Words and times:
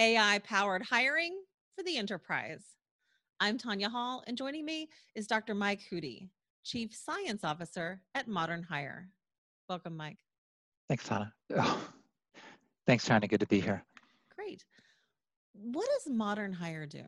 AI 0.00 0.38
powered 0.44 0.82
hiring 0.82 1.34
for 1.76 1.82
the 1.84 1.98
enterprise. 1.98 2.62
I'm 3.38 3.58
Tanya 3.58 3.90
Hall, 3.90 4.24
and 4.26 4.34
joining 4.34 4.64
me 4.64 4.88
is 5.14 5.26
Dr. 5.26 5.54
Mike 5.54 5.82
Hudy, 5.92 6.30
Chief 6.64 6.94
Science 6.94 7.44
Officer 7.44 8.00
at 8.14 8.26
Modern 8.26 8.62
Hire. 8.62 9.10
Welcome, 9.68 9.98
Mike. 9.98 10.16
Thanks, 10.88 11.06
Tanya. 11.06 11.34
Oh, 11.54 11.86
thanks, 12.86 13.04
Tanya. 13.04 13.28
Good 13.28 13.40
to 13.40 13.46
be 13.46 13.60
here. 13.60 13.84
Great. 14.34 14.64
What 15.52 15.86
does 15.86 16.10
Modern 16.10 16.54
Hire 16.54 16.86
do? 16.86 17.04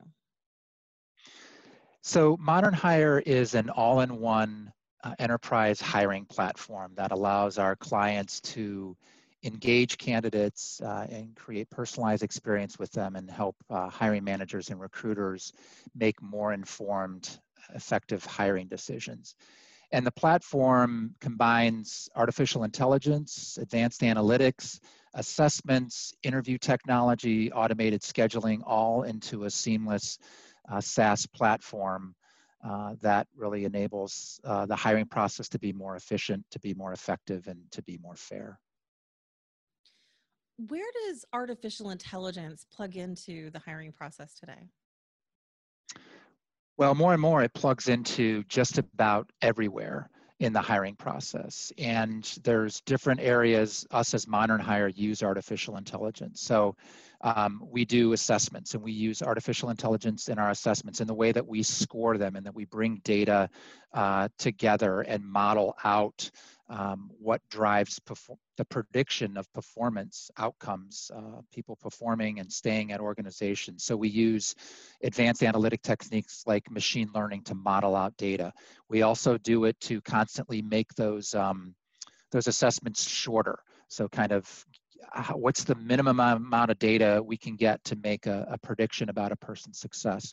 So, 2.03 2.37
Modern 2.39 2.75
Hire 2.75 3.21
is 3.21 3.55
an 3.55 3.71
all 3.71 4.01
in 4.01 4.21
one 4.21 4.71
uh, 5.03 5.15
enterprise 5.19 5.81
hiring 5.81 6.27
platform 6.27 6.93
that 6.97 7.11
allows 7.11 7.57
our 7.57 7.75
clients 7.75 8.43
to 8.43 8.95
engage 9.45 9.99
candidates 9.99 10.81
uh, 10.83 11.07
and 11.11 11.35
create 11.35 11.69
personalized 11.71 12.23
experience 12.23 12.79
with 12.79 12.93
them 12.93 13.17
and 13.17 13.31
help 13.31 13.57
uh, 13.71 13.89
hiring 13.89 14.25
managers 14.25 14.71
and 14.71 14.81
recruiters 14.81 15.53
make 15.95 16.21
more 16.23 16.53
informed 16.53 17.39
effective 17.75 18.25
hiring 18.25 18.69
decisions. 18.69 19.35
And 19.93 20.07
the 20.07 20.13
platform 20.13 21.15
combines 21.21 22.09
artificial 22.17 22.65
intelligence 22.65 23.59
advanced 23.61 24.01
analytics 24.01 24.81
assessments 25.15 26.15
interview 26.23 26.57
technology 26.57 27.53
automated 27.53 28.01
scheduling 28.01 28.61
all 28.65 29.03
into 29.03 29.45
a 29.45 29.51
seamless 29.51 30.19
uh, 30.71 30.81
saas 30.81 31.27
platform 31.27 32.15
uh, 32.65 32.95
that 33.03 33.27
really 33.37 33.65
enables 33.65 34.41
uh, 34.45 34.65
the 34.65 34.77
hiring 34.77 35.05
process 35.05 35.49
to 35.51 35.59
be 35.59 35.73
more 35.73 35.97
efficient 35.97 36.45
to 36.51 36.59
be 36.61 36.73
more 36.73 36.95
effective 36.95 37.47
and 37.47 37.59
to 37.71 37.83
be 37.83 37.99
more 38.03 38.17
fair 38.17 38.59
where 40.57 40.89
does 41.07 41.25
artificial 41.33 41.91
intelligence 41.91 42.67
plug 42.71 42.97
into 42.97 43.51
the 43.51 43.59
hiring 43.59 43.93
process 43.93 44.35
today? 44.35 44.69
Well, 46.77 46.95
more 46.95 47.13
and 47.13 47.23
more 47.23 47.43
it 47.43 47.53
plugs 47.55 47.89
into 47.89 48.45
just 48.45 48.79
about 48.79 49.31
everywhere 49.43 50.11
in 50.41 50.53
the 50.53 50.61
hiring 50.61 50.97
process. 50.97 51.71
And 51.79 52.25
there's 52.43 52.81
different 52.81 53.21
areas 53.21 53.87
us 53.93 54.13
as 54.15 54.27
Modern 54.27 54.61
Hire 54.61 54.89
use 54.89 55.23
artificial 55.23 55.77
intelligence. 55.77 56.41
So 56.41 56.75
um, 57.23 57.63
we 57.71 57.85
do 57.85 58.13
assessments 58.13 58.75
and 58.75 58.83
we 58.83 58.93
use 58.93 59.23
artificial 59.23 59.71
intelligence 59.71 60.29
in 60.29 60.39
our 60.39 60.51
assessments 60.51 61.01
in 61.01 61.07
the 61.07 61.15
way 61.15 61.31
that 61.33 61.47
we 61.47 61.63
score 61.63 62.19
them 62.19 62.37
and 62.37 62.45
that 62.45 62.55
we 62.55 62.65
bring 62.65 63.01
data 63.05 63.49
uh, 63.93 64.29
together 64.39 65.03
and 65.03 65.25
model 65.25 65.77
out 65.85 66.31
um, 66.69 67.11
what 67.19 67.43
drives 67.51 68.01
the 68.57 68.65
prediction 68.65 69.37
of 69.37 69.53
performance 69.53 70.31
outcomes, 70.39 71.11
uh, 71.15 71.43
people 71.53 71.77
performing 71.77 72.39
and 72.39 72.51
staying 72.51 72.93
at 72.93 73.01
organizations. 73.01 73.85
So 73.85 73.95
we 73.95 74.09
use 74.09 74.55
advanced 75.03 75.43
analytic 75.43 75.83
techniques 75.83 76.45
like 76.47 76.71
machine 76.71 77.11
learning 77.15 77.43
to 77.45 77.55
model 77.55 77.95
out 77.95 78.17
data. 78.17 78.53
We 78.89 79.03
also 79.03 79.37
do 79.37 79.65
it 79.67 79.79
to 79.83 80.01
constantly 80.01 80.63
make 80.63 80.95
those 80.95 81.35
um, 81.35 81.75
those 82.31 82.47
assessments 82.47 83.07
shorter. 83.07 83.59
So 83.89 84.09
kind 84.09 84.33
of 84.33 84.65
what's 85.35 85.65
the 85.65 85.75
minimum 85.75 86.21
amount 86.21 86.71
of 86.71 86.79
data 86.79 87.23
we 87.25 87.37
can 87.37 87.57
get 87.57 87.83
to 87.85 87.97
make 87.97 88.27
a, 88.27 88.47
a 88.51 88.59
prediction 88.59 89.09
about 89.09 89.33
a 89.33 89.37
person's 89.37 89.79
success. 89.79 90.33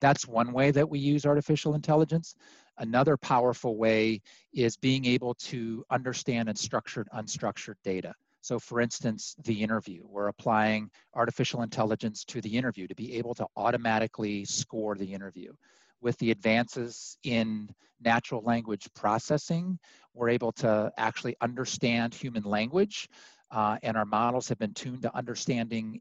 That's 0.00 0.26
one 0.26 0.52
way 0.52 0.70
that 0.70 0.88
we 0.88 0.98
use 0.98 1.26
artificial 1.26 1.74
intelligence. 1.74 2.34
Another 2.78 3.16
powerful 3.16 3.76
way 3.76 4.22
is 4.54 4.76
being 4.76 5.04
able 5.04 5.34
to 5.34 5.84
understand 5.90 6.48
and 6.48 6.58
structured 6.58 7.08
unstructured 7.14 7.74
data. 7.84 8.14
So 8.40 8.58
for 8.58 8.80
instance, 8.80 9.36
the 9.44 9.62
interview, 9.62 10.02
we're 10.06 10.28
applying 10.28 10.90
artificial 11.14 11.62
intelligence 11.62 12.24
to 12.26 12.40
the 12.40 12.56
interview 12.56 12.86
to 12.86 12.94
be 12.94 13.14
able 13.16 13.34
to 13.34 13.46
automatically 13.56 14.46
score 14.46 14.94
the 14.96 15.12
interview. 15.12 15.52
With 16.00 16.16
the 16.16 16.30
advances 16.30 17.18
in 17.22 17.68
natural 18.00 18.42
language 18.42 18.88
processing, 18.94 19.78
we're 20.14 20.30
able 20.30 20.52
to 20.52 20.90
actually 20.96 21.36
understand 21.42 22.14
human 22.14 22.44
language 22.44 23.08
uh, 23.50 23.76
and 23.82 23.96
our 23.96 24.04
models 24.04 24.48
have 24.48 24.58
been 24.58 24.74
tuned 24.74 25.02
to 25.02 25.16
understanding 25.16 26.00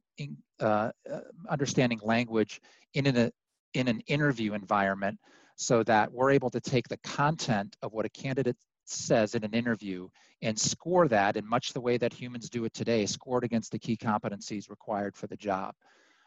uh, 0.60 0.92
uh, 1.12 1.20
understanding 1.50 2.00
language 2.04 2.62
in 2.94 3.08
an, 3.08 3.32
in 3.74 3.88
an 3.88 4.00
interview 4.08 4.54
environment 4.54 5.18
so 5.56 5.84
that 5.84 6.12
we're 6.12 6.32
able 6.32 6.50
to 6.50 6.62
take 6.62 6.88
the 6.88 6.98
content 6.98 7.76
of 7.82 7.92
what 7.92 8.06
a 8.06 8.10
candidate 8.10 8.56
says 8.86 9.36
in 9.36 9.44
an 9.44 9.54
interview 9.54 10.08
and 10.42 10.58
score 10.58 11.08
that 11.08 11.36
in 11.36 11.48
much 11.48 11.74
the 11.74 11.82
way 11.82 11.98
that 11.98 12.14
humans 12.14 12.50
do 12.50 12.66
it 12.66 12.74
today, 12.74 13.06
scored 13.06 13.44
against 13.44 13.72
the 13.72 13.80
key 13.80 13.98
competencies 13.98 14.70
required 14.70 15.16
for 15.16 15.28
the 15.28 15.36
job. 15.36 15.74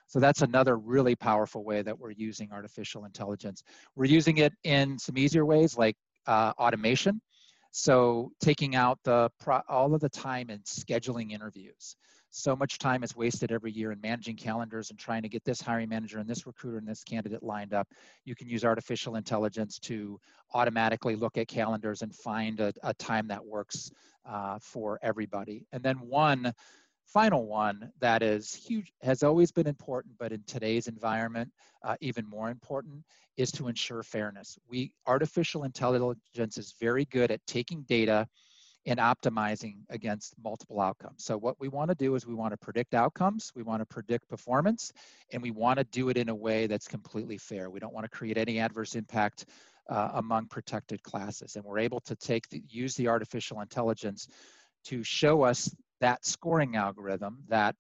So 0.06 0.20
that's 0.20 0.42
another 0.42 0.76
really 0.76 1.16
powerful 1.16 1.64
way 1.64 1.80
that 1.82 1.98
we're 1.98 2.10
using 2.10 2.52
artificial 2.52 3.06
intelligence. 3.06 3.62
We're 3.96 4.04
using 4.04 4.38
it 4.38 4.52
in 4.64 4.98
some 4.98 5.16
easier 5.16 5.46
ways 5.46 5.78
like 5.78 5.96
uh, 6.26 6.52
automation. 6.58 7.20
So 7.72 8.32
taking 8.38 8.76
out 8.76 8.98
the 9.02 9.30
all 9.68 9.94
of 9.94 10.00
the 10.00 10.08
time 10.08 10.50
in 10.50 10.60
scheduling 10.60 11.32
interviews. 11.32 11.96
So 12.34 12.54
much 12.56 12.78
time 12.78 13.02
is 13.02 13.14
wasted 13.14 13.52
every 13.52 13.72
year 13.72 13.92
in 13.92 14.00
managing 14.00 14.36
calendars 14.36 14.88
and 14.88 14.98
trying 14.98 15.20
to 15.22 15.28
get 15.28 15.44
this 15.44 15.60
hiring 15.60 15.88
manager 15.90 16.18
and 16.18 16.28
this 16.28 16.46
recruiter 16.46 16.78
and 16.78 16.88
this 16.88 17.04
candidate 17.04 17.42
lined 17.42 17.74
up. 17.74 17.88
You 18.24 18.34
can 18.34 18.48
use 18.48 18.64
artificial 18.64 19.16
intelligence 19.16 19.78
to 19.80 20.18
automatically 20.54 21.14
look 21.14 21.36
at 21.36 21.48
calendars 21.48 22.00
and 22.00 22.14
find 22.14 22.60
a, 22.60 22.72
a 22.82 22.94
time 22.94 23.28
that 23.28 23.44
works 23.44 23.90
uh, 24.26 24.58
for 24.60 24.98
everybody. 25.02 25.66
And 25.72 25.82
then 25.82 25.96
one 25.96 26.54
final 27.12 27.46
one 27.46 27.92
that 28.00 28.22
is 28.22 28.54
huge, 28.54 28.92
has 29.02 29.22
always 29.22 29.52
been 29.52 29.66
important, 29.66 30.14
but 30.18 30.32
in 30.32 30.42
today's 30.46 30.88
environment, 30.88 31.50
uh, 31.84 31.96
even 32.00 32.26
more 32.26 32.50
important, 32.50 33.04
is 33.36 33.52
to 33.52 33.68
ensure 33.68 34.02
fairness. 34.02 34.58
We 34.68 34.92
artificial 35.06 35.64
intelligence 35.64 36.58
is 36.58 36.74
very 36.80 37.04
good 37.06 37.30
at 37.30 37.46
taking 37.46 37.82
data 37.82 38.26
and 38.86 38.98
optimizing 38.98 39.76
against 39.90 40.34
multiple 40.42 40.80
outcomes. 40.80 41.24
So 41.24 41.36
what 41.36 41.60
we 41.60 41.68
want 41.68 41.90
to 41.90 41.94
do 41.94 42.14
is 42.16 42.26
we 42.26 42.34
want 42.34 42.52
to 42.52 42.56
predict 42.56 42.94
outcomes, 42.94 43.52
we 43.54 43.62
want 43.62 43.80
to 43.80 43.86
predict 43.86 44.28
performance, 44.28 44.92
and 45.32 45.40
we 45.40 45.52
want 45.52 45.78
to 45.78 45.84
do 45.84 46.08
it 46.08 46.16
in 46.16 46.28
a 46.28 46.34
way 46.34 46.66
that's 46.66 46.88
completely 46.88 47.38
fair. 47.38 47.70
We 47.70 47.78
don't 47.78 47.94
want 47.94 48.04
to 48.04 48.10
create 48.10 48.38
any 48.38 48.58
adverse 48.58 48.96
impact 48.96 49.46
uh, 49.88 50.10
among 50.14 50.46
protected 50.46 51.02
classes. 51.02 51.56
And 51.56 51.64
we're 51.64 51.78
able 51.78 52.00
to 52.00 52.16
take 52.16 52.48
the, 52.48 52.62
use 52.68 52.94
the 52.96 53.08
artificial 53.08 53.60
intelligence 53.60 54.28
to 54.84 55.02
show 55.02 55.42
us 55.42 55.74
that 56.00 56.24
scoring 56.24 56.76
algorithm 56.76 57.38
that 57.48 57.76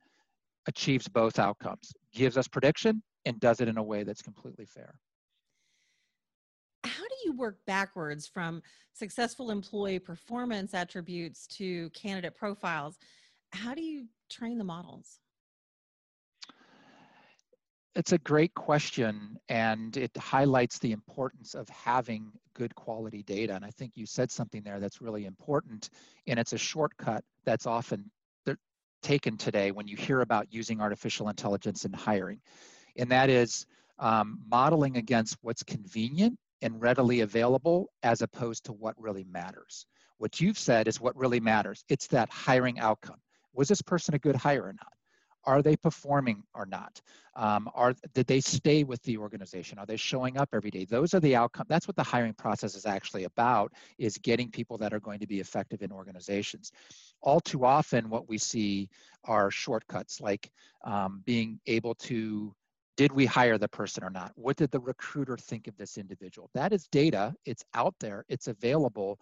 achieves 0.66 1.08
both 1.08 1.38
outcomes, 1.38 1.92
gives 2.12 2.36
us 2.36 2.46
prediction 2.46 3.02
and 3.24 3.40
does 3.40 3.60
it 3.60 3.68
in 3.68 3.78
a 3.78 3.82
way 3.82 4.04
that's 4.04 4.22
completely 4.22 4.66
fair 4.66 4.94
How 6.84 7.02
do 7.02 7.14
you 7.24 7.32
work 7.32 7.58
backwards 7.66 8.26
from 8.26 8.62
successful 8.92 9.50
employee 9.50 9.98
performance 9.98 10.74
attributes 10.74 11.46
to 11.48 11.90
candidate 11.90 12.34
profiles? 12.34 12.98
How 13.52 13.74
do 13.74 13.82
you 13.82 14.06
train 14.28 14.58
the 14.58 14.64
models? 14.64 15.21
It's 17.94 18.12
a 18.12 18.18
great 18.18 18.54
question, 18.54 19.38
and 19.50 19.94
it 19.98 20.16
highlights 20.16 20.78
the 20.78 20.92
importance 20.92 21.54
of 21.54 21.68
having 21.68 22.32
good 22.54 22.74
quality 22.74 23.22
data. 23.22 23.54
And 23.54 23.64
I 23.64 23.70
think 23.70 23.92
you 23.96 24.06
said 24.06 24.30
something 24.30 24.62
there 24.62 24.80
that's 24.80 25.02
really 25.02 25.26
important, 25.26 25.90
and 26.26 26.38
it's 26.38 26.54
a 26.54 26.58
shortcut 26.58 27.22
that's 27.44 27.66
often 27.66 28.10
taken 29.02 29.36
today 29.36 29.72
when 29.72 29.88
you 29.88 29.96
hear 29.96 30.20
about 30.20 30.46
using 30.50 30.80
artificial 30.80 31.28
intelligence 31.28 31.84
in 31.84 31.92
hiring. 31.92 32.40
And 32.96 33.10
that 33.10 33.28
is 33.28 33.66
um, 33.98 34.38
modeling 34.48 34.96
against 34.96 35.36
what's 35.42 35.62
convenient 35.62 36.38
and 36.62 36.80
readily 36.80 37.20
available 37.20 37.90
as 38.02 38.22
opposed 38.22 38.64
to 38.64 38.72
what 38.72 38.94
really 38.98 39.24
matters. 39.24 39.86
What 40.18 40.40
you've 40.40 40.58
said 40.58 40.86
is 40.86 41.00
what 41.00 41.16
really 41.16 41.40
matters. 41.40 41.84
It's 41.88 42.06
that 42.08 42.30
hiring 42.30 42.78
outcome. 42.78 43.20
Was 43.54 43.68
this 43.68 43.82
person 43.82 44.14
a 44.14 44.18
good 44.18 44.36
hire 44.36 44.62
or 44.62 44.72
not? 44.72 44.92
Are 45.44 45.62
they 45.62 45.76
performing 45.76 46.42
or 46.54 46.66
not? 46.66 47.00
Um, 47.34 47.68
are 47.74 47.94
did 48.14 48.26
they 48.26 48.40
stay 48.40 48.84
with 48.84 49.02
the 49.02 49.18
organization? 49.18 49.78
Are 49.78 49.86
they 49.86 49.96
showing 49.96 50.36
up 50.36 50.50
every 50.52 50.70
day? 50.70 50.84
Those 50.84 51.14
are 51.14 51.20
the 51.20 51.34
outcome. 51.34 51.66
That's 51.68 51.88
what 51.88 51.96
the 51.96 52.02
hiring 52.02 52.34
process 52.34 52.74
is 52.74 52.86
actually 52.86 53.24
about: 53.24 53.72
is 53.98 54.18
getting 54.18 54.50
people 54.50 54.78
that 54.78 54.92
are 54.92 55.00
going 55.00 55.20
to 55.20 55.26
be 55.26 55.40
effective 55.40 55.82
in 55.82 55.90
organizations. 55.92 56.72
All 57.20 57.40
too 57.40 57.64
often, 57.64 58.10
what 58.10 58.28
we 58.28 58.38
see 58.38 58.88
are 59.24 59.50
shortcuts, 59.50 60.20
like 60.20 60.50
um, 60.84 61.22
being 61.24 61.58
able 61.66 61.94
to 61.96 62.54
did 62.96 63.12
we 63.12 63.24
hire 63.24 63.58
the 63.58 63.68
person 63.68 64.04
or 64.04 64.10
not? 64.10 64.32
What 64.34 64.56
did 64.56 64.70
the 64.70 64.80
recruiter 64.80 65.36
think 65.36 65.66
of 65.66 65.76
this 65.76 65.96
individual? 65.96 66.50
That 66.54 66.72
is 66.72 66.86
data, 66.88 67.34
it's 67.46 67.64
out 67.74 67.94
there, 68.00 68.24
it's 68.28 68.48
available, 68.48 69.18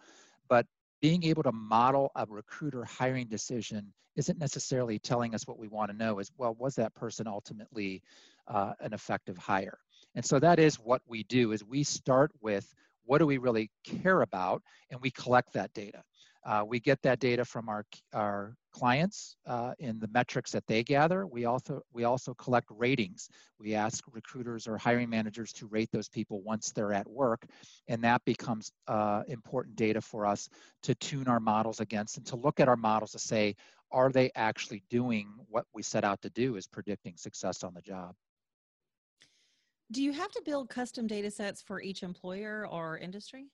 but 0.49 0.65
being 1.01 1.23
able 1.23 1.43
to 1.43 1.51
model 1.51 2.11
a 2.15 2.25
recruiter 2.27 2.85
hiring 2.85 3.27
decision 3.27 3.91
isn't 4.15 4.37
necessarily 4.37 4.99
telling 4.99 5.33
us 5.33 5.47
what 5.47 5.57
we 5.57 5.67
want 5.67 5.89
to 5.89 5.97
know 5.97 6.19
is, 6.19 6.31
well, 6.37 6.55
was 6.59 6.75
that 6.75 6.93
person 6.93 7.27
ultimately 7.27 8.01
uh, 8.47 8.73
an 8.79 8.93
effective 8.93 9.37
hire? 9.37 9.79
And 10.15 10.23
so 10.23 10.39
that 10.39 10.59
is 10.59 10.75
what 10.75 11.01
we 11.07 11.23
do 11.23 11.53
is 11.53 11.63
we 11.63 11.83
start 11.83 12.31
with 12.41 12.73
what 13.05 13.17
do 13.17 13.25
we 13.25 13.37
really 13.37 13.71
care 13.83 14.21
about 14.21 14.61
and 14.89 14.99
we 15.01 15.11
collect 15.11 15.53
that 15.53 15.73
data. 15.73 16.03
Uh, 16.43 16.63
we 16.67 16.79
get 16.79 17.01
that 17.03 17.19
data 17.19 17.45
from 17.45 17.69
our, 17.69 17.85
our 18.13 18.55
clients 18.71 19.35
uh, 19.45 19.73
in 19.79 19.99
the 19.99 20.07
metrics 20.07 20.51
that 20.51 20.65
they 20.65 20.83
gather. 20.83 21.27
We 21.27 21.45
also, 21.45 21.81
we 21.93 22.03
also 22.03 22.33
collect 22.33 22.67
ratings. 22.71 23.29
We 23.59 23.75
ask 23.75 24.03
recruiters 24.11 24.67
or 24.67 24.77
hiring 24.77 25.09
managers 25.09 25.53
to 25.53 25.67
rate 25.67 25.89
those 25.91 26.09
people 26.09 26.41
once 26.41 26.71
they're 26.71 26.93
at 26.93 27.07
work, 27.07 27.45
and 27.87 28.03
that 28.03 28.23
becomes 28.25 28.71
uh, 28.87 29.23
important 29.27 29.75
data 29.75 30.01
for 30.01 30.25
us 30.25 30.49
to 30.83 30.95
tune 30.95 31.27
our 31.27 31.39
models 31.39 31.79
against 31.79 32.17
and 32.17 32.25
to 32.25 32.35
look 32.35 32.59
at 32.59 32.67
our 32.67 32.77
models 32.77 33.11
to 33.11 33.19
say, 33.19 33.55
are 33.91 34.11
they 34.11 34.31
actually 34.35 34.83
doing 34.89 35.33
what 35.49 35.65
we 35.73 35.83
set 35.83 36.03
out 36.03 36.21
to 36.21 36.29
do 36.29 36.55
is 36.55 36.65
predicting 36.65 37.17
success 37.17 37.63
on 37.63 37.73
the 37.73 37.81
job? 37.81 38.15
Do 39.91 40.01
you 40.01 40.13
have 40.13 40.31
to 40.31 40.41
build 40.45 40.69
custom 40.69 41.05
data 41.05 41.29
sets 41.29 41.61
for 41.61 41.81
each 41.81 42.01
employer 42.01 42.65
or 42.65 42.97
industry? 42.97 43.47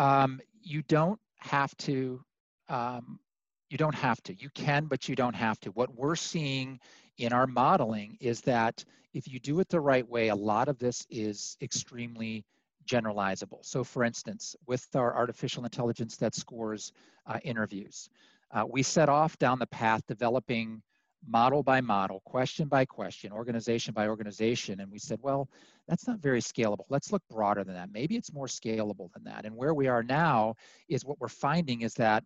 Um, 0.00 0.40
you 0.62 0.82
don't 0.88 1.20
have 1.40 1.76
to. 1.76 2.24
Um, 2.70 3.20
you 3.68 3.76
don't 3.76 3.94
have 3.94 4.22
to. 4.22 4.34
You 4.34 4.48
can, 4.54 4.86
but 4.86 5.08
you 5.08 5.14
don't 5.14 5.34
have 5.34 5.60
to. 5.60 5.70
What 5.72 5.94
we're 5.94 6.16
seeing 6.16 6.80
in 7.18 7.34
our 7.34 7.46
modeling 7.46 8.16
is 8.18 8.40
that 8.40 8.82
if 9.12 9.28
you 9.28 9.38
do 9.38 9.60
it 9.60 9.68
the 9.68 9.80
right 9.80 10.08
way, 10.08 10.28
a 10.28 10.34
lot 10.34 10.68
of 10.68 10.78
this 10.78 11.06
is 11.10 11.56
extremely 11.60 12.46
generalizable. 12.88 13.58
So, 13.62 13.84
for 13.84 14.02
instance, 14.02 14.56
with 14.66 14.86
our 14.94 15.14
artificial 15.14 15.64
intelligence 15.64 16.16
that 16.16 16.34
scores 16.34 16.92
uh, 17.26 17.38
interviews, 17.44 18.08
uh, 18.52 18.64
we 18.68 18.82
set 18.82 19.10
off 19.10 19.38
down 19.38 19.58
the 19.58 19.66
path 19.66 20.00
developing 20.08 20.82
model 21.26 21.62
by 21.62 21.80
model, 21.80 22.20
question 22.24 22.68
by 22.68 22.84
question, 22.84 23.32
organization 23.32 23.92
by 23.94 24.08
organization. 24.08 24.80
And 24.80 24.90
we 24.90 24.98
said, 24.98 25.18
well, 25.22 25.48
that's 25.86 26.06
not 26.06 26.20
very 26.20 26.40
scalable. 26.40 26.84
Let's 26.88 27.12
look 27.12 27.22
broader 27.30 27.64
than 27.64 27.74
that. 27.74 27.90
Maybe 27.92 28.16
it's 28.16 28.32
more 28.32 28.46
scalable 28.46 29.12
than 29.12 29.24
that. 29.24 29.44
And 29.44 29.56
where 29.56 29.74
we 29.74 29.88
are 29.88 30.02
now 30.02 30.54
is 30.88 31.04
what 31.04 31.20
we're 31.20 31.28
finding 31.28 31.82
is 31.82 31.94
that 31.94 32.24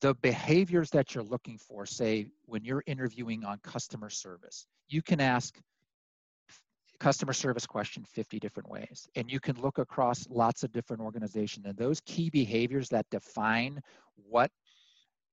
the 0.00 0.14
behaviors 0.16 0.90
that 0.90 1.14
you're 1.14 1.24
looking 1.24 1.58
for, 1.58 1.86
say, 1.86 2.26
when 2.46 2.64
you're 2.64 2.82
interviewing 2.86 3.44
on 3.44 3.58
customer 3.62 4.10
service, 4.10 4.66
you 4.88 5.02
can 5.02 5.20
ask 5.20 5.58
customer 7.00 7.32
service 7.32 7.66
question 7.66 8.04
50 8.04 8.38
different 8.38 8.68
ways 8.68 9.08
and 9.16 9.30
you 9.30 9.40
can 9.40 9.60
look 9.60 9.78
across 9.78 10.26
lots 10.30 10.62
of 10.62 10.72
different 10.72 11.02
organizations 11.02 11.66
and 11.66 11.76
those 11.76 12.00
key 12.06 12.30
behaviors 12.30 12.88
that 12.88 13.04
define 13.10 13.80
what 14.28 14.50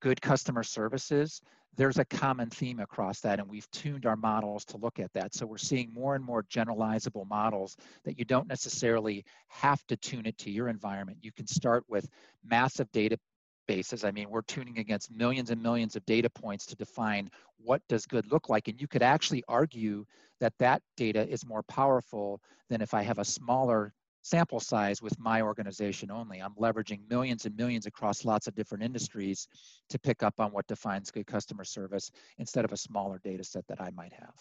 good 0.02 0.22
customer 0.22 0.64
services, 0.64 1.42
there's 1.78 2.00
a 2.00 2.06
common 2.06 2.50
theme 2.50 2.80
across 2.80 3.22
that 3.22 3.40
and 3.40 3.50
we've 3.50 3.70
tuned 3.72 4.06
our 4.06 4.18
models 4.18 4.66
to 4.66 4.78
look 4.78 5.00
at 5.00 5.14
that. 5.14 5.34
So 5.34 5.46
we're 5.46 5.58
seeing 5.58 5.94
more 5.94 6.16
and 6.16 6.26
more 6.26 6.44
generalizable 6.44 7.28
models 7.30 7.78
that 8.04 8.20
you 8.20 8.26
don't 8.26 8.48
necessarily 8.48 9.24
have 9.48 9.86
to 9.88 9.96
tune 9.96 10.26
it 10.26 10.38
to 10.40 10.52
your 10.52 10.68
environment. 10.68 11.20
You 11.22 11.32
can 11.32 11.48
start 11.48 11.86
with 11.88 12.10
massive 12.44 12.92
databases. 12.92 14.04
I 14.04 14.12
mean 14.12 14.30
we're 14.30 14.42
tuning 14.42 14.80
against 14.80 15.12
millions 15.12 15.50
and 15.50 15.64
millions 15.64 15.96
of 15.96 16.06
data 16.06 16.30
points 16.30 16.66
to 16.66 16.76
define 16.76 17.30
what 17.58 17.82
does 17.88 18.06
good 18.06 18.30
look 18.30 18.50
like 18.50 18.68
and 18.68 18.82
you 18.82 18.88
could 18.88 19.04
actually 19.04 19.44
argue 19.48 20.06
that 20.42 20.54
that 20.58 20.82
data 20.98 21.26
is 21.30 21.46
more 21.46 21.64
powerful 21.64 22.42
than 22.70 22.82
if 22.82 22.94
i 22.94 23.02
have 23.04 23.20
a 23.20 23.24
smaller 23.24 23.94
sample 24.22 24.60
size 24.60 25.02
with 25.02 25.18
my 25.20 25.42
organization 25.42 26.12
only. 26.12 26.40
I'm 26.40 26.54
leveraging 26.56 27.10
millions 27.10 27.46
and 27.46 27.56
millions 27.56 27.86
across 27.86 28.26
lots 28.26 28.48
of 28.48 28.56
different 28.56 28.84
industries 28.84 29.48
to 29.90 30.00
pick 30.00 30.24
up 30.24 30.40
on 30.40 30.52
what 30.52 30.68
defines 30.68 31.12
good 31.12 31.28
customer 31.28 31.64
service 31.64 32.12
instead 32.38 32.66
of 32.66 32.72
a 32.72 32.78
smaller 32.78 33.20
data 33.24 33.44
set 33.44 33.68
that 33.68 33.82
I 33.82 33.92
might 33.92 34.14
have. 34.14 34.34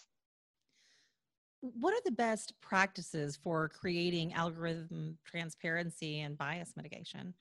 What 1.61 1.93
are 1.93 2.01
the 2.03 2.11
best 2.11 2.53
practices 2.61 3.37
for 3.43 3.69
creating 3.69 4.33
algorithm 4.33 5.17
transparency 5.23 6.21
and 6.21 6.37
bias 6.37 6.73
mitigation? 6.75 7.35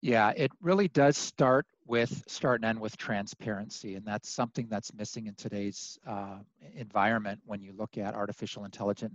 Yeah, 0.00 0.32
it 0.36 0.52
really 0.60 0.86
does 0.86 1.16
start 1.16 1.66
with 1.86 2.22
start 2.28 2.60
and 2.60 2.64
end 2.66 2.80
with 2.80 2.96
transparency, 2.96 3.96
and 3.96 4.06
that's 4.06 4.28
something 4.30 4.68
that's 4.68 4.94
missing 4.94 5.26
in 5.26 5.34
today's 5.34 5.98
uh, 6.06 6.38
environment 6.74 7.40
when 7.44 7.60
you 7.60 7.72
look 7.72 7.98
at 7.98 8.14
artificial 8.14 8.64
intelligence 8.64 9.14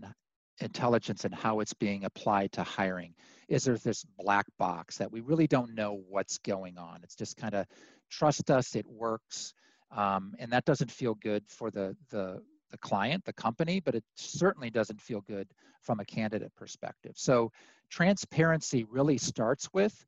intelligence 0.61 1.25
and 1.25 1.33
how 1.33 1.59
it's 1.59 1.73
being 1.73 2.05
applied 2.05 2.51
to 2.53 2.63
hiring. 2.63 3.13
Is 3.47 3.63
there 3.63 3.77
this 3.77 4.05
black 4.17 4.45
box 4.57 4.97
that 4.97 5.11
we 5.11 5.21
really 5.21 5.47
don't 5.47 5.75
know 5.75 6.01
what's 6.09 6.37
going 6.39 6.77
on? 6.77 7.01
It's 7.03 7.15
just 7.15 7.37
kind 7.37 7.53
of 7.53 7.65
trust 8.09 8.51
us 8.51 8.75
it 8.75 8.85
works 8.87 9.53
um, 9.95 10.33
and 10.39 10.51
that 10.51 10.65
doesn't 10.65 10.91
feel 10.91 11.15
good 11.15 11.43
for 11.47 11.71
the 11.71 11.95
the 12.09 12.41
the 12.69 12.77
client 12.77 13.23
the 13.25 13.33
company 13.33 13.81
but 13.81 13.95
it 13.95 14.03
certainly 14.15 14.69
doesn't 14.69 15.01
feel 15.01 15.21
good 15.21 15.47
from 15.81 15.99
a 15.99 16.05
candidate 16.05 16.51
perspective. 16.55 17.13
So 17.15 17.51
transparency 17.89 18.85
really 18.85 19.17
starts 19.17 19.67
with 19.73 20.05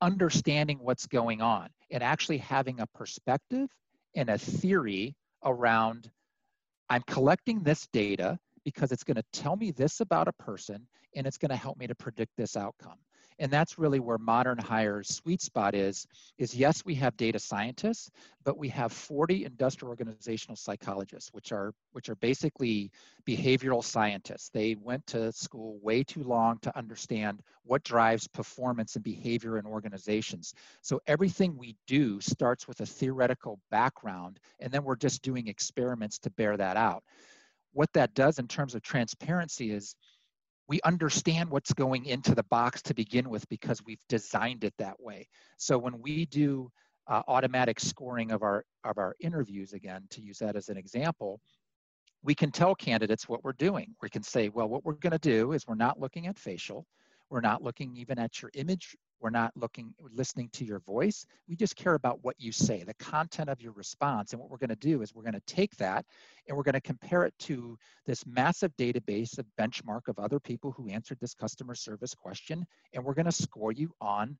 understanding 0.00 0.78
what's 0.82 1.06
going 1.06 1.40
on 1.40 1.68
and 1.90 2.02
actually 2.02 2.38
having 2.38 2.80
a 2.80 2.86
perspective 2.88 3.68
and 4.16 4.28
a 4.28 4.36
theory 4.36 5.14
around 5.44 6.10
i'm 6.90 7.02
collecting 7.06 7.62
this 7.62 7.86
data 7.92 8.38
because 8.64 8.92
it's 8.92 9.04
going 9.04 9.16
to 9.16 9.24
tell 9.32 9.56
me 9.56 9.70
this 9.70 10.00
about 10.00 10.28
a 10.28 10.32
person 10.32 10.86
and 11.14 11.26
it's 11.26 11.38
going 11.38 11.50
to 11.50 11.56
help 11.56 11.78
me 11.78 11.86
to 11.86 11.94
predict 11.94 12.36
this 12.36 12.56
outcome. 12.56 12.98
And 13.38 13.50
that's 13.50 13.78
really 13.78 13.98
where 13.98 14.18
modern 14.18 14.58
hire's 14.58 15.08
sweet 15.08 15.40
spot 15.40 15.74
is 15.74 16.06
is 16.38 16.54
yes 16.54 16.84
we 16.84 16.94
have 16.96 17.16
data 17.16 17.38
scientists 17.38 18.10
but 18.44 18.58
we 18.58 18.68
have 18.68 18.92
40 18.92 19.44
industrial 19.44 19.90
organizational 19.90 20.56
psychologists 20.56 21.30
which 21.32 21.50
are 21.50 21.72
which 21.92 22.08
are 22.08 22.14
basically 22.16 22.90
behavioral 23.26 23.82
scientists. 23.82 24.50
They 24.50 24.76
went 24.76 25.06
to 25.08 25.32
school 25.32 25.78
way 25.82 26.02
too 26.04 26.22
long 26.22 26.58
to 26.60 26.76
understand 26.76 27.42
what 27.64 27.82
drives 27.84 28.28
performance 28.28 28.96
and 28.96 29.04
behavior 29.04 29.58
in 29.58 29.66
organizations. 29.66 30.54
So 30.82 31.00
everything 31.06 31.56
we 31.56 31.74
do 31.86 32.20
starts 32.20 32.68
with 32.68 32.80
a 32.80 32.86
theoretical 32.86 33.58
background 33.70 34.40
and 34.60 34.70
then 34.70 34.84
we're 34.84 34.96
just 34.96 35.22
doing 35.22 35.48
experiments 35.48 36.18
to 36.20 36.30
bear 36.30 36.56
that 36.56 36.76
out 36.76 37.02
what 37.72 37.92
that 37.94 38.14
does 38.14 38.38
in 38.38 38.48
terms 38.48 38.74
of 38.74 38.82
transparency 38.82 39.72
is 39.72 39.94
we 40.68 40.80
understand 40.84 41.50
what's 41.50 41.72
going 41.72 42.06
into 42.06 42.34
the 42.34 42.44
box 42.44 42.82
to 42.82 42.94
begin 42.94 43.28
with 43.28 43.48
because 43.48 43.82
we've 43.84 44.02
designed 44.08 44.64
it 44.64 44.74
that 44.78 44.98
way. 45.00 45.26
So 45.58 45.76
when 45.76 46.00
we 46.00 46.26
do 46.26 46.70
uh, 47.08 47.22
automatic 47.28 47.80
scoring 47.80 48.30
of 48.30 48.42
our 48.42 48.64
of 48.84 48.96
our 48.96 49.16
interviews, 49.20 49.72
again, 49.72 50.04
to 50.10 50.22
use 50.22 50.38
that 50.38 50.56
as 50.56 50.68
an 50.68 50.76
example, 50.76 51.40
we 52.22 52.34
can 52.34 52.50
tell 52.50 52.74
candidates 52.74 53.28
what 53.28 53.42
we're 53.42 53.52
doing. 53.54 53.94
We 54.00 54.08
can 54.08 54.22
say, 54.22 54.48
well, 54.48 54.68
what 54.68 54.84
we're 54.84 54.94
going 54.94 55.12
to 55.12 55.18
do 55.18 55.52
is 55.52 55.66
we're 55.66 55.74
not 55.74 55.98
looking 55.98 56.26
at 56.28 56.38
facial, 56.38 56.86
we're 57.28 57.40
not 57.40 57.62
looking 57.62 57.96
even 57.96 58.18
at 58.18 58.40
your 58.40 58.50
image 58.54 58.96
we're 59.22 59.30
not 59.30 59.52
looking, 59.56 59.94
listening 60.12 60.48
to 60.52 60.64
your 60.64 60.80
voice. 60.80 61.24
We 61.48 61.54
just 61.54 61.76
care 61.76 61.94
about 61.94 62.18
what 62.22 62.34
you 62.38 62.50
say, 62.50 62.82
the 62.82 62.94
content 62.94 63.48
of 63.48 63.62
your 63.62 63.72
response. 63.72 64.32
And 64.32 64.40
what 64.40 64.50
we're 64.50 64.58
going 64.58 64.70
to 64.70 64.76
do 64.76 65.00
is 65.00 65.14
we're 65.14 65.22
going 65.22 65.32
to 65.34 65.40
take 65.46 65.76
that 65.76 66.04
and 66.48 66.56
we're 66.56 66.64
going 66.64 66.74
to 66.74 66.80
compare 66.80 67.24
it 67.24 67.34
to 67.40 67.78
this 68.04 68.26
massive 68.26 68.76
database 68.76 69.38
of 69.38 69.46
benchmark 69.58 70.08
of 70.08 70.18
other 70.18 70.40
people 70.40 70.72
who 70.72 70.88
answered 70.88 71.18
this 71.20 71.34
customer 71.34 71.76
service 71.76 72.14
question. 72.14 72.66
And 72.92 73.04
we're 73.04 73.14
going 73.14 73.26
to 73.26 73.32
score 73.32 73.70
you 73.70 73.94
on 74.00 74.36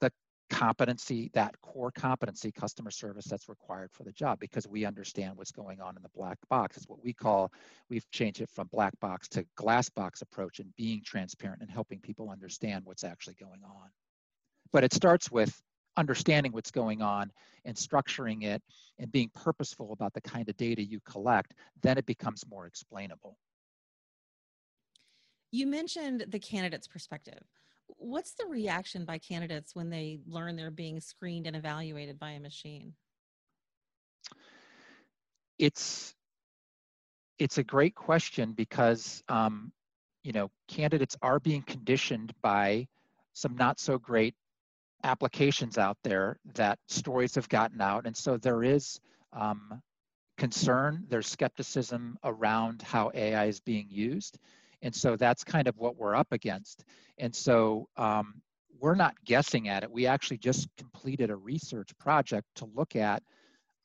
the 0.00 0.10
competency, 0.48 1.30
that 1.34 1.60
core 1.60 1.90
competency 1.90 2.50
customer 2.50 2.90
service 2.90 3.26
that's 3.26 3.50
required 3.50 3.90
for 3.92 4.04
the 4.04 4.12
job 4.12 4.38
because 4.40 4.66
we 4.66 4.86
understand 4.86 5.36
what's 5.36 5.52
going 5.52 5.82
on 5.82 5.94
in 5.94 6.02
the 6.02 6.08
black 6.14 6.38
box. 6.48 6.78
It's 6.78 6.88
what 6.88 7.04
we 7.04 7.12
call, 7.12 7.52
we've 7.90 8.10
changed 8.12 8.40
it 8.40 8.48
from 8.48 8.68
black 8.72 8.98
box 8.98 9.28
to 9.28 9.44
glass 9.56 9.90
box 9.90 10.22
approach 10.22 10.58
and 10.58 10.74
being 10.76 11.02
transparent 11.04 11.60
and 11.60 11.70
helping 11.70 12.00
people 12.00 12.30
understand 12.30 12.86
what's 12.86 13.04
actually 13.04 13.34
going 13.34 13.60
on. 13.62 13.90
But 14.76 14.84
it 14.84 14.92
starts 14.92 15.32
with 15.32 15.58
understanding 15.96 16.52
what's 16.52 16.70
going 16.70 17.00
on 17.00 17.32
and 17.64 17.74
structuring 17.74 18.44
it 18.44 18.62
and 18.98 19.10
being 19.10 19.30
purposeful 19.32 19.94
about 19.94 20.12
the 20.12 20.20
kind 20.20 20.50
of 20.50 20.56
data 20.58 20.82
you 20.82 21.00
collect, 21.00 21.54
then 21.80 21.96
it 21.96 22.04
becomes 22.04 22.44
more 22.46 22.66
explainable. 22.66 23.38
You 25.50 25.66
mentioned 25.66 26.26
the 26.28 26.38
candidate's 26.38 26.86
perspective. 26.86 27.42
What's 27.86 28.34
the 28.34 28.44
reaction 28.44 29.06
by 29.06 29.16
candidates 29.16 29.74
when 29.74 29.88
they 29.88 30.18
learn 30.26 30.56
they're 30.56 30.70
being 30.70 31.00
screened 31.00 31.46
and 31.46 31.56
evaluated 31.56 32.18
by 32.18 32.32
a 32.32 32.40
machine? 32.40 32.92
It's 35.58 36.14
it's 37.38 37.56
a 37.56 37.64
great 37.64 37.94
question 37.94 38.52
because 38.52 39.22
um, 39.30 39.72
you 40.22 40.32
know 40.32 40.50
candidates 40.68 41.16
are 41.22 41.40
being 41.40 41.62
conditioned 41.62 42.34
by 42.42 42.86
some 43.32 43.56
not 43.56 43.80
so 43.80 43.96
great 43.96 44.34
applications 45.04 45.78
out 45.78 45.98
there 46.02 46.38
that 46.54 46.78
stories 46.88 47.34
have 47.34 47.48
gotten 47.48 47.80
out. 47.80 48.06
And 48.06 48.16
so 48.16 48.36
there 48.36 48.62
is 48.62 49.00
um, 49.32 49.80
concern, 50.36 51.04
there's 51.08 51.28
skepticism 51.28 52.18
around 52.24 52.82
how 52.82 53.10
AI 53.14 53.46
is 53.46 53.60
being 53.60 53.86
used. 53.88 54.38
And 54.82 54.94
so 54.94 55.16
that's 55.16 55.44
kind 55.44 55.68
of 55.68 55.76
what 55.78 55.96
we're 55.96 56.14
up 56.14 56.32
against. 56.32 56.84
And 57.18 57.34
so 57.34 57.88
um, 57.96 58.34
we're 58.78 58.94
not 58.94 59.14
guessing 59.24 59.68
at 59.68 59.82
it. 59.82 59.90
We 59.90 60.06
actually 60.06 60.38
just 60.38 60.68
completed 60.76 61.30
a 61.30 61.36
research 61.36 61.96
project 61.98 62.46
to 62.56 62.66
look 62.74 62.96
at 62.96 63.22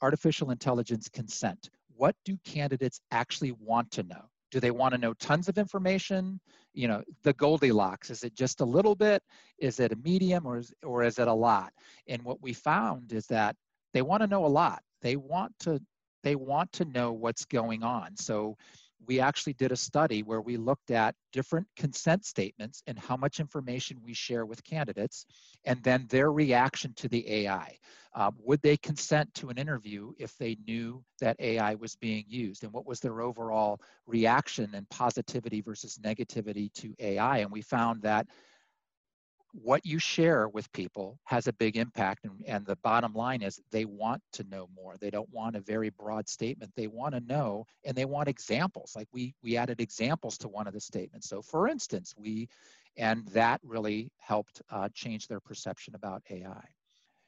artificial 0.01 0.51
intelligence 0.51 1.07
consent. 1.07 1.69
What 1.95 2.15
do 2.25 2.37
candidates 2.43 2.99
actually 3.11 3.53
want 3.53 3.91
to 3.91 4.03
know? 4.03 4.25
Do 4.51 4.59
they 4.59 4.71
want 4.71 4.93
to 4.93 4.97
know 4.97 5.13
tons 5.13 5.47
of 5.47 5.57
information? 5.57 6.39
You 6.73 6.87
know, 6.87 7.03
the 7.23 7.33
Goldilocks, 7.33 8.09
is 8.09 8.23
it 8.23 8.33
just 8.33 8.61
a 8.61 8.65
little 8.65 8.95
bit? 8.95 9.23
Is 9.57 9.79
it 9.79 9.91
a 9.91 9.95
medium 9.97 10.45
or 10.45 10.57
is, 10.57 10.73
or 10.83 11.03
is 11.03 11.19
it 11.19 11.27
a 11.27 11.33
lot? 11.33 11.73
And 12.07 12.21
what 12.23 12.41
we 12.41 12.53
found 12.53 13.11
is 13.13 13.27
that 13.27 13.55
they 13.93 14.01
want 14.01 14.21
to 14.21 14.27
know 14.27 14.45
a 14.45 14.47
lot. 14.47 14.81
They 15.01 15.15
want 15.15 15.53
to 15.59 15.81
they 16.23 16.35
want 16.35 16.71
to 16.73 16.85
know 16.85 17.11
what's 17.11 17.45
going 17.45 17.83
on. 17.83 18.15
So 18.15 18.55
we 19.07 19.19
actually 19.19 19.53
did 19.53 19.71
a 19.71 19.75
study 19.75 20.23
where 20.23 20.41
we 20.41 20.57
looked 20.57 20.91
at 20.91 21.15
different 21.33 21.67
consent 21.75 22.25
statements 22.25 22.83
and 22.87 22.97
how 22.97 23.17
much 23.17 23.39
information 23.39 23.99
we 24.03 24.13
share 24.13 24.45
with 24.45 24.63
candidates 24.63 25.25
and 25.65 25.81
then 25.83 26.05
their 26.09 26.31
reaction 26.31 26.93
to 26.95 27.07
the 27.07 27.29
AI. 27.29 27.77
Uh, 28.13 28.31
would 28.37 28.61
they 28.61 28.77
consent 28.77 29.33
to 29.33 29.49
an 29.49 29.57
interview 29.57 30.11
if 30.17 30.37
they 30.37 30.57
knew 30.67 31.03
that 31.19 31.39
AI 31.39 31.75
was 31.75 31.95
being 31.95 32.25
used? 32.27 32.63
And 32.63 32.73
what 32.73 32.85
was 32.85 32.99
their 32.99 33.21
overall 33.21 33.79
reaction 34.05 34.69
and 34.73 34.89
positivity 34.89 35.61
versus 35.61 35.97
negativity 36.03 36.71
to 36.73 36.93
AI? 36.99 37.39
And 37.39 37.51
we 37.51 37.61
found 37.61 38.01
that 38.01 38.27
what 39.53 39.85
you 39.85 39.99
share 39.99 40.47
with 40.49 40.71
people 40.71 41.19
has 41.25 41.47
a 41.47 41.53
big 41.53 41.77
impact 41.77 42.25
and, 42.25 42.33
and 42.47 42.65
the 42.65 42.77
bottom 42.77 43.13
line 43.13 43.41
is 43.41 43.59
they 43.71 43.85
want 43.85 44.21
to 44.33 44.43
know 44.45 44.69
more. 44.75 44.95
They 44.99 45.09
don't 45.09 45.29
want 45.31 45.55
a 45.55 45.61
very 45.61 45.89
broad 45.89 46.29
statement. 46.29 46.71
They 46.75 46.87
want 46.87 47.15
to 47.15 47.21
know 47.21 47.65
and 47.85 47.95
they 47.95 48.05
want 48.05 48.29
examples. 48.29 48.93
Like 48.95 49.07
we 49.11 49.33
we 49.43 49.57
added 49.57 49.81
examples 49.81 50.37
to 50.39 50.47
one 50.47 50.67
of 50.67 50.73
the 50.73 50.79
statements. 50.79 51.29
So 51.29 51.41
for 51.41 51.67
instance 51.67 52.13
we 52.17 52.47
and 52.97 53.27
that 53.29 53.61
really 53.63 54.11
helped 54.17 54.61
uh, 54.69 54.89
change 54.93 55.27
their 55.27 55.39
perception 55.39 55.95
about 55.95 56.21
ai 56.29 56.67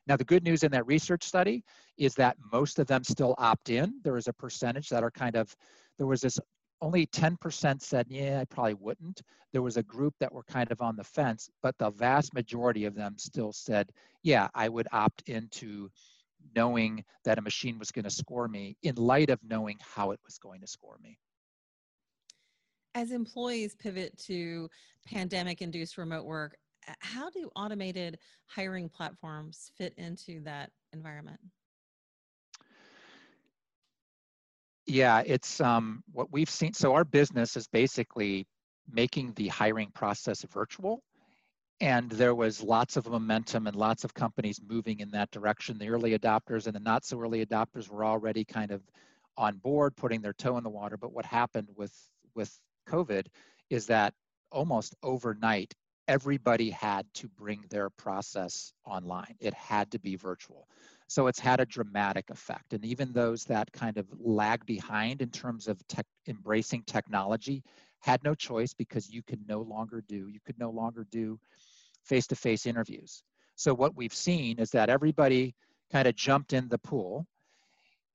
now 0.08 0.18
the 0.18 0.24
good 0.24 0.44
news 0.44 0.64
in 0.64 0.72
that 0.72 0.86
research 0.86 1.24
study 1.24 1.64
is 1.98 2.14
that 2.16 2.38
most 2.52 2.80
of 2.80 2.88
them 2.88 3.04
still 3.04 3.36
opt 3.38 3.70
in. 3.70 4.00
There 4.04 4.18
is 4.18 4.28
a 4.28 4.34
percentage 4.34 4.90
that 4.90 5.04
are 5.04 5.12
kind 5.12 5.36
of 5.36 5.56
there 5.98 6.08
was 6.08 6.22
this 6.22 6.40
only 6.84 7.08
10% 7.08 7.82
said, 7.82 8.06
yeah, 8.10 8.42
I 8.42 8.46
probably 8.46 8.74
wouldn't. 8.74 9.22
There 9.54 9.62
was 9.62 9.78
a 9.78 9.84
group 9.84 10.14
that 10.20 10.34
were 10.34 10.44
kind 10.44 10.70
of 10.70 10.82
on 10.82 10.98
the 10.98 11.04
fence, 11.04 11.50
but 11.62 11.78
the 11.78 11.90
vast 11.92 12.34
majority 12.34 12.84
of 12.84 12.94
them 12.94 13.16
still 13.18 13.54
said, 13.54 13.90
yeah, 14.22 14.50
I 14.54 14.68
would 14.68 14.90
opt 14.92 15.24
into 15.30 15.90
knowing 16.54 17.02
that 17.24 17.38
a 17.38 17.42
machine 17.42 17.80
was 17.80 17.90
going 17.90 18.04
to 18.04 18.10
score 18.10 18.50
me 18.50 18.76
in 18.84 18.96
light 18.96 19.30
of 19.30 19.40
knowing 19.48 19.78
how 19.80 20.12
it 20.12 20.20
was 20.26 20.38
going 20.38 20.60
to 20.60 20.68
score 20.68 20.98
me. 21.02 21.18
As 22.96 23.12
employees 23.12 23.76
pivot 23.76 24.18
to 24.26 24.70
pandemic 25.08 25.62
induced 25.62 25.98
remote 25.98 26.26
work, 26.26 26.58
how 27.00 27.30
do 27.30 27.50
automated 27.56 28.20
hiring 28.48 28.90
platforms 28.90 29.72
fit 29.78 29.94
into 29.98 30.42
that 30.44 30.70
environment? 30.92 31.40
Yeah, 34.86 35.24
it's 35.26 35.62
um, 35.62 36.04
what 36.12 36.32
we've 36.32 36.50
seen. 36.50 36.74
So 36.74 36.94
our 36.94 37.06
business 37.06 37.56
is 37.56 37.68
basically 37.68 38.46
making 38.92 39.34
the 39.34 39.48
hiring 39.48 39.92
process 39.92 40.44
virtual. 40.52 41.02
And 41.80 42.10
there 42.12 42.36
was 42.36 42.62
lots 42.62 42.98
of 42.98 43.08
momentum 43.08 43.68
and 43.68 43.76
lots 43.76 44.04
of 44.04 44.14
companies 44.14 44.62
moving 44.66 45.00
in 45.00 45.12
that 45.12 45.32
direction. 45.32 45.78
The 45.78 45.90
early 45.90 46.18
adopters 46.18 46.66
and 46.66 46.76
the 46.76 46.80
not 46.80 47.04
so 47.04 47.20
early 47.20 47.46
adopters 47.46 47.90
were 47.90 48.06
already 48.06 48.46
kind 48.46 48.72
of 48.72 48.82
on 49.38 49.58
board, 49.58 49.96
putting 49.96 50.22
their 50.22 50.34
toe 50.34 50.58
in 50.58 50.64
the 50.64 50.70
water. 50.70 50.98
But 50.98 51.14
what 51.14 51.26
happened 51.26 51.70
with 51.76 51.94
with 52.36 52.58
COVID 52.88 53.28
is 53.70 53.88
that 53.88 54.14
almost 54.52 54.96
overnight, 55.04 55.74
everybody 56.08 56.70
had 56.70 57.06
to 57.14 57.28
bring 57.28 57.64
their 57.70 57.90
process 57.90 58.74
online. 58.86 59.36
It 59.40 59.54
had 59.54 59.92
to 59.92 60.00
be 60.00 60.16
virtual. 60.16 60.68
So 61.08 61.28
it's 61.28 61.40
had 61.40 61.60
a 61.60 61.66
dramatic 61.66 62.30
effect. 62.30 62.74
And 62.74 62.84
even 62.84 63.14
those 63.14 63.46
that 63.46 63.72
kind 63.72 63.98
of 63.98 64.08
lag 64.20 64.66
behind 64.66 65.22
in 65.22 65.30
terms 65.30 65.68
of 65.68 65.86
tech, 65.88 66.06
embracing 66.28 66.84
technology 66.84 67.64
had 68.00 68.24
no 68.24 68.34
choice 68.34 68.74
because 68.74 69.10
you 69.10 69.22
could 69.24 69.48
no 69.48 69.62
longer 69.62 70.04
do, 70.08 70.28
you 70.28 70.40
could 70.46 70.60
no 70.60 70.72
longer 70.72 71.06
do 71.12 71.40
face-to-face 72.04 72.66
interviews. 72.66 73.24
So 73.56 73.74
what 73.74 73.96
we've 73.96 74.14
seen 74.14 74.60
is 74.60 74.72
that 74.72 74.90
everybody 74.90 75.56
kind 75.92 76.08
of 76.08 76.16
jumped 76.16 76.52
in 76.54 76.68
the 76.68 76.80
pool. 76.80 77.26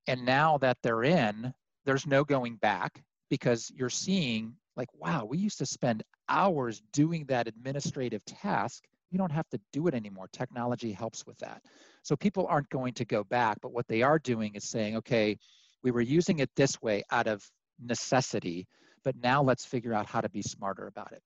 And 0.05 0.25
now 0.25 0.57
that 0.59 0.77
they're 0.83 1.03
in, 1.03 1.53
there's 1.85 2.05
no 2.05 2.23
going 2.23 2.57
back 2.57 3.01
because 3.29 3.71
you're 3.73 3.89
seeing 3.89 4.53
like, 4.79 4.89
wow, 4.93 5.25
we 5.25 5.37
used 5.37 5.57
to 5.57 5.65
spend 5.65 6.03
hours 6.29 6.81
doing 6.93 7.25
that 7.25 7.49
administrative 7.49 8.23
task. 8.23 8.85
You 9.11 9.17
don't 9.17 9.31
have 9.31 9.49
to 9.49 9.59
do 9.73 9.87
it 9.87 9.93
anymore. 9.93 10.29
Technology 10.31 10.93
helps 10.93 11.25
with 11.27 11.37
that. 11.39 11.61
So 12.01 12.15
people 12.15 12.47
aren't 12.47 12.69
going 12.69 12.93
to 12.93 13.03
go 13.05 13.25
back, 13.25 13.57
but 13.61 13.73
what 13.73 13.87
they 13.89 14.03
are 14.03 14.17
doing 14.17 14.55
is 14.55 14.69
saying, 14.69 14.95
okay, 14.95 15.37
we 15.83 15.91
were 15.91 16.01
using 16.01 16.39
it 16.39 16.49
this 16.55 16.81
way 16.81 17.03
out 17.11 17.27
of 17.27 17.43
necessity, 17.83 18.67
but 19.03 19.15
now 19.21 19.43
let's 19.43 19.65
figure 19.65 19.93
out 19.93 20.07
how 20.07 20.21
to 20.21 20.29
be 20.29 20.41
smarter 20.41 20.87
about 20.87 21.11
it. 21.11 21.21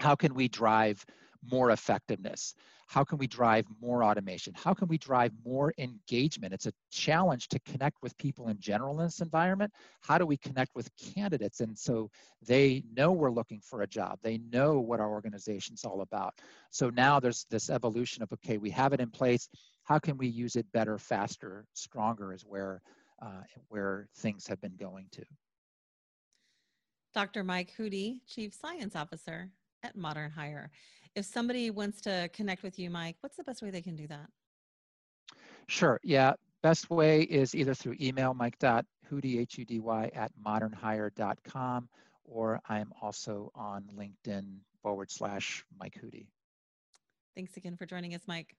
How 0.00 0.16
can 0.16 0.34
we 0.34 0.48
drive 0.48 1.04
more 1.44 1.70
effectiveness? 1.70 2.54
How 2.88 3.04
can 3.04 3.18
we 3.18 3.26
drive 3.26 3.66
more 3.82 4.02
automation? 4.02 4.54
How 4.56 4.72
can 4.72 4.88
we 4.88 4.96
drive 4.96 5.32
more 5.44 5.74
engagement? 5.76 6.54
It's 6.54 6.66
a 6.66 6.72
challenge 6.90 7.48
to 7.48 7.60
connect 7.60 8.02
with 8.02 8.16
people 8.16 8.48
in 8.48 8.58
general 8.58 8.98
in 8.98 9.06
this 9.06 9.20
environment. 9.20 9.72
How 10.00 10.16
do 10.16 10.24
we 10.24 10.38
connect 10.38 10.74
with 10.74 10.90
candidates? 10.96 11.60
And 11.60 11.78
so 11.78 12.10
they 12.46 12.82
know 12.96 13.12
we're 13.12 13.30
looking 13.30 13.60
for 13.60 13.82
a 13.82 13.86
job. 13.86 14.18
They 14.22 14.38
know 14.38 14.80
what 14.80 15.00
our 15.00 15.10
organization's 15.10 15.84
all 15.84 16.00
about. 16.00 16.34
So 16.70 16.88
now 16.88 17.20
there's 17.20 17.44
this 17.50 17.68
evolution 17.68 18.22
of, 18.22 18.32
okay, 18.32 18.56
we 18.56 18.70
have 18.70 18.94
it 18.94 19.00
in 19.00 19.10
place. 19.10 19.50
How 19.84 19.98
can 19.98 20.16
we 20.16 20.26
use 20.26 20.56
it 20.56 20.66
better, 20.72 20.96
faster, 20.96 21.66
stronger 21.74 22.32
is 22.32 22.42
where, 22.42 22.80
uh, 23.20 23.42
where 23.68 24.08
things 24.16 24.46
have 24.46 24.62
been 24.62 24.76
going 24.76 25.08
to. 25.12 25.24
Dr. 27.14 27.44
Mike 27.44 27.72
Hudy, 27.76 28.20
Chief 28.26 28.54
Science 28.54 28.94
Officer 28.94 29.50
at 29.82 29.96
Modern 29.96 30.30
Hire 30.30 30.70
if 31.18 31.26
somebody 31.26 31.70
wants 31.70 32.00
to 32.02 32.28
connect 32.32 32.62
with 32.62 32.78
you, 32.78 32.90
Mike, 32.90 33.16
what's 33.20 33.36
the 33.36 33.44
best 33.44 33.60
way 33.60 33.70
they 33.70 33.82
can 33.82 33.96
do 33.96 34.06
that? 34.06 34.28
Sure. 35.66 35.98
Yeah. 36.02 36.34
Best 36.62 36.90
way 36.90 37.22
is 37.22 37.54
either 37.54 37.74
through 37.74 37.96
email, 38.00 38.34
mike.hudy, 38.34 39.40
H-U-D-Y, 39.40 40.10
at 40.14 40.32
modernhire.com, 40.44 41.88
or 42.24 42.60
I'm 42.68 42.92
also 43.00 43.50
on 43.54 43.84
LinkedIn 43.96 44.58
forward 44.82 45.10
slash 45.10 45.64
Mike 45.78 45.98
Hudy. 46.02 46.26
Thanks 47.36 47.56
again 47.56 47.76
for 47.76 47.86
joining 47.86 48.14
us, 48.14 48.22
Mike. 48.26 48.56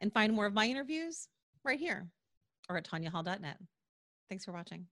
And 0.00 0.12
find 0.12 0.32
more 0.32 0.46
of 0.46 0.54
my 0.54 0.66
interviews 0.66 1.28
right 1.64 1.78
here 1.78 2.08
or 2.68 2.76
at 2.76 2.86
tanyahall.net. 2.86 3.58
Thanks 4.28 4.44
for 4.44 4.52
watching. 4.52 4.86